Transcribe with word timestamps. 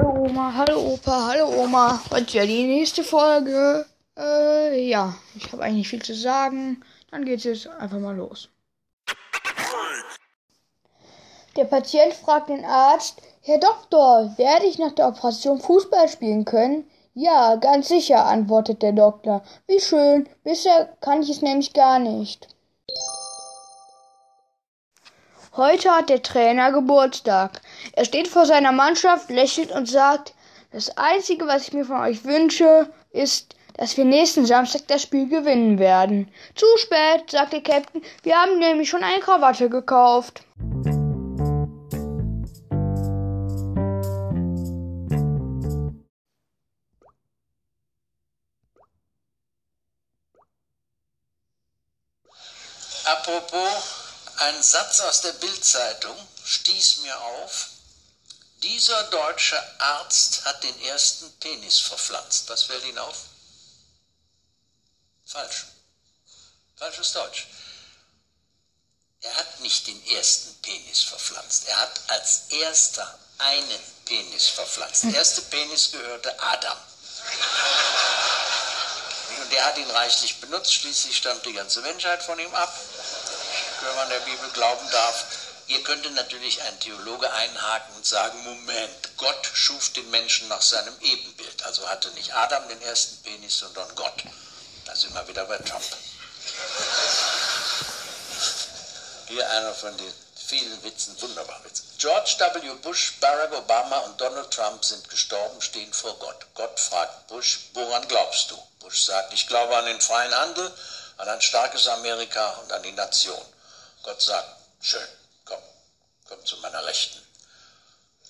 Oma, 0.00 0.54
hallo 0.56 0.94
Opa, 0.94 1.26
hallo 1.26 1.48
Oma. 1.62 2.00
Heute 2.10 2.38
ja 2.38 2.46
die 2.46 2.66
nächste 2.66 3.04
Folge. 3.04 3.84
Äh, 4.16 4.88
ja, 4.88 5.14
ich 5.36 5.52
habe 5.52 5.64
eigentlich 5.64 5.88
viel 5.88 6.00
zu 6.00 6.14
sagen. 6.14 6.82
Dann 7.10 7.26
geht's 7.26 7.44
jetzt 7.44 7.66
einfach 7.66 7.98
mal 7.98 8.16
los. 8.16 8.48
Der 11.56 11.64
Patient 11.66 12.14
fragt 12.14 12.48
den 12.48 12.64
Arzt, 12.64 13.20
Herr 13.42 13.58
Doktor, 13.58 14.32
werde 14.38 14.64
ich 14.64 14.78
nach 14.78 14.92
der 14.92 15.08
Operation 15.08 15.60
Fußball 15.60 16.08
spielen 16.08 16.46
können? 16.46 16.88
Ja, 17.12 17.56
ganz 17.56 17.88
sicher, 17.88 18.24
antwortet 18.24 18.80
der 18.80 18.92
Doktor. 18.92 19.42
Wie 19.66 19.80
schön, 19.80 20.26
bisher 20.42 20.86
kann 21.02 21.20
ich 21.20 21.28
es 21.28 21.42
nämlich 21.42 21.74
gar 21.74 21.98
nicht. 21.98 22.48
Heute 25.54 25.90
hat 25.90 26.08
der 26.08 26.22
Trainer 26.22 26.72
Geburtstag. 26.72 27.60
Er 27.92 28.06
steht 28.06 28.26
vor 28.26 28.46
seiner 28.46 28.72
Mannschaft, 28.72 29.28
lächelt 29.28 29.70
und 29.70 29.86
sagt, 29.86 30.32
das 30.70 30.96
Einzige, 30.96 31.46
was 31.46 31.68
ich 31.68 31.74
mir 31.74 31.84
von 31.84 32.00
euch 32.00 32.24
wünsche, 32.24 32.88
ist, 33.10 33.54
dass 33.76 33.98
wir 33.98 34.06
nächsten 34.06 34.46
Samstag 34.46 34.88
das 34.88 35.02
Spiel 35.02 35.28
gewinnen 35.28 35.78
werden. 35.78 36.32
Zu 36.54 36.64
spät, 36.78 37.30
sagt 37.30 37.52
der 37.52 37.62
Captain, 37.62 38.00
wir 38.22 38.34
haben 38.34 38.58
nämlich 38.60 38.88
schon 38.88 39.02
eine 39.02 39.20
Krawatte 39.20 39.68
gekauft. 39.68 40.42
Apropos 53.04 54.01
ein 54.36 54.62
Satz 54.62 55.00
aus 55.00 55.20
der 55.20 55.32
Bildzeitung 55.32 56.16
stieß 56.44 56.98
mir 56.98 57.20
auf. 57.20 57.68
Dieser 58.62 59.02
deutsche 59.04 59.80
Arzt 59.80 60.44
hat 60.44 60.62
den 60.62 60.80
ersten 60.82 61.32
Penis 61.40 61.78
verpflanzt. 61.80 62.48
Was 62.48 62.64
fällt 62.64 62.84
Ihnen 62.84 62.98
auf? 62.98 63.16
Falsch. 65.26 65.66
Falsches 66.76 67.12
Deutsch. 67.12 67.46
Er 69.20 69.34
hat 69.36 69.60
nicht 69.60 69.86
den 69.86 70.06
ersten 70.08 70.54
Penis 70.62 71.02
verpflanzt. 71.02 71.68
Er 71.68 71.78
hat 71.80 72.00
als 72.08 72.42
erster 72.50 73.18
einen 73.38 73.80
Penis 74.04 74.48
verpflanzt. 74.48 75.04
Der 75.04 75.14
erste 75.14 75.42
Penis 75.42 75.90
gehörte 75.92 76.38
Adam. 76.40 76.78
Und 79.40 79.52
der 79.52 79.64
hat 79.64 79.78
ihn 79.78 79.90
reichlich 79.90 80.40
benutzt. 80.40 80.74
Schließlich 80.74 81.16
stammt 81.16 81.46
die 81.46 81.52
ganze 81.52 81.80
Menschheit 81.82 82.22
von 82.22 82.38
ihm 82.38 82.54
ab 82.54 82.76
wenn 83.84 83.96
man 83.96 84.08
der 84.08 84.20
Bibel 84.20 84.50
glauben 84.50 84.90
darf. 84.90 85.24
Hier 85.66 85.82
könnte 85.84 86.10
natürlich 86.10 86.60
ein 86.62 86.80
Theologe 86.80 87.30
einhaken 87.32 87.94
und 87.96 88.06
sagen, 88.06 88.42
Moment, 88.44 89.16
Gott 89.16 89.50
schuf 89.54 89.90
den 89.90 90.10
Menschen 90.10 90.48
nach 90.48 90.62
seinem 90.62 90.94
Ebenbild. 91.00 91.64
Also 91.64 91.88
hatte 91.88 92.10
nicht 92.10 92.34
Adam 92.34 92.68
den 92.68 92.82
ersten 92.82 93.22
Penis, 93.22 93.58
sondern 93.58 93.94
Gott. 93.94 94.22
Da 94.84 94.94
sind 94.94 95.14
wir 95.14 95.26
wieder 95.28 95.44
bei 95.44 95.58
Trump. 95.58 95.84
Hier 99.28 99.48
einer 99.50 99.74
von 99.74 99.96
den 99.96 100.12
vielen 100.34 100.82
Witzen, 100.82 101.20
wunderbar 101.22 101.64
Witze. 101.64 101.82
George 101.98 102.36
W. 102.38 102.74
Bush, 102.82 103.14
Barack 103.20 103.52
Obama 103.52 103.98
und 104.00 104.20
Donald 104.20 104.50
Trump 104.50 104.84
sind 104.84 105.08
gestorben, 105.08 105.62
stehen 105.62 105.92
vor 105.94 106.14
Gott. 106.18 106.46
Gott 106.54 106.78
fragt 106.78 107.28
Bush, 107.28 107.60
woran 107.72 108.06
glaubst 108.08 108.50
du? 108.50 108.58
Bush 108.80 109.04
sagt, 109.04 109.32
ich 109.32 109.46
glaube 109.46 109.74
an 109.76 109.86
den 109.86 110.00
freien 110.00 110.34
Handel, 110.34 110.70
an 111.16 111.28
ein 111.28 111.40
starkes 111.40 111.86
Amerika 111.86 112.50
und 112.62 112.72
an 112.72 112.82
die 112.82 112.92
Nation. 112.92 113.40
Gott 114.02 114.20
sagt, 114.20 114.48
schön, 114.80 115.08
komm, 115.44 115.62
komm 116.28 116.44
zu 116.44 116.56
meiner 116.58 116.84
Rechten. 116.84 117.20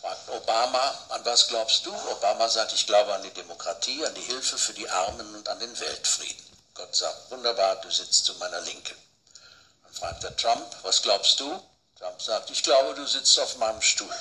Fragt 0.00 0.28
Obama, 0.30 0.98
an 1.10 1.24
was 1.24 1.46
glaubst 1.48 1.86
du? 1.86 1.94
Obama 2.10 2.48
sagt, 2.48 2.72
ich 2.72 2.86
glaube 2.86 3.14
an 3.14 3.22
die 3.22 3.30
Demokratie, 3.30 4.04
an 4.04 4.14
die 4.14 4.22
Hilfe 4.22 4.58
für 4.58 4.72
die 4.72 4.88
Armen 4.88 5.34
und 5.34 5.48
an 5.48 5.60
den 5.60 5.78
Weltfrieden. 5.78 6.44
Gott 6.74 6.96
sagt, 6.96 7.30
wunderbar, 7.30 7.76
du 7.76 7.90
sitzt 7.90 8.24
zu 8.24 8.34
meiner 8.34 8.60
Linken. 8.62 8.96
Dann 9.84 9.92
fragt 9.92 10.24
er 10.24 10.36
Trump, 10.36 10.64
was 10.82 11.02
glaubst 11.02 11.38
du? 11.38 11.62
Trump 11.98 12.20
sagt, 12.20 12.50
ich 12.50 12.62
glaube, 12.62 12.94
du 12.94 13.06
sitzt 13.06 13.38
auf 13.38 13.56
meinem 13.56 13.82
Stuhl. 13.82 14.14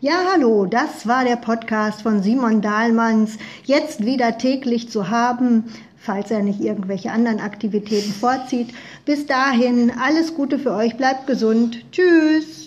Ja, 0.00 0.28
hallo, 0.32 0.64
das 0.64 1.08
war 1.08 1.24
der 1.24 1.34
Podcast 1.34 2.02
von 2.02 2.22
Simon 2.22 2.60
Dahlmanns. 2.60 3.36
Jetzt 3.64 4.04
wieder 4.04 4.38
täglich 4.38 4.88
zu 4.88 5.10
haben, 5.10 5.64
falls 5.96 6.30
er 6.30 6.40
nicht 6.44 6.60
irgendwelche 6.60 7.10
anderen 7.10 7.40
Aktivitäten 7.40 8.12
vorzieht. 8.12 8.68
Bis 9.04 9.26
dahin, 9.26 9.90
alles 10.00 10.36
Gute 10.36 10.60
für 10.60 10.70
euch, 10.70 10.96
bleibt 10.96 11.26
gesund. 11.26 11.84
Tschüss. 11.90 12.58